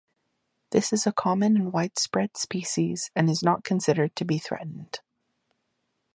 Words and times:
This 0.71 0.91
is 0.93 1.05
a 1.05 1.11
common 1.11 1.55
and 1.55 1.71
widespread 1.71 2.35
species, 2.35 3.11
and 3.15 3.29
is 3.29 3.43
not 3.43 3.63
considered 3.63 4.15
to 4.15 4.25
be 4.25 4.39
threatened. 4.39 4.99